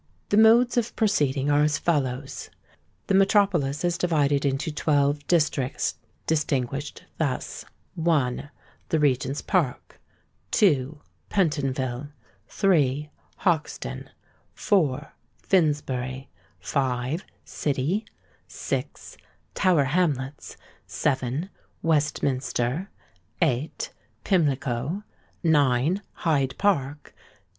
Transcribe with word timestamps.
The 0.29 0.37
modes 0.37 0.77
of 0.77 0.95
proceeding 0.95 1.51
are 1.51 1.61
as 1.61 1.77
follow:—The 1.77 3.13
metropolis 3.13 3.85
is 3.85 3.99
divided 3.99 4.45
into 4.45 4.71
twelve 4.71 5.27
districts 5.27 5.99
distinguished 6.25 7.03
thus:—1. 7.19 8.49
The 8.89 8.99
Regent's 8.99 9.43
Park; 9.43 10.01
2. 10.49 10.99
Pentonville; 11.29 12.07
3. 12.47 13.11
Hoxton; 13.45 14.09
4. 14.55 15.13
Finsbury; 15.43 16.29
5. 16.59 17.23
City; 17.45 18.03
6. 18.47 19.17
Tower 19.53 19.83
Hamlets; 19.83 20.57
7. 20.87 21.47
Westminster; 21.83 22.89
8. 23.39 23.91
Pimlico; 24.23 25.03
9. 25.43 26.01
Hyde 26.13 26.55
Park; 26.57 27.13
10. 27.13 27.13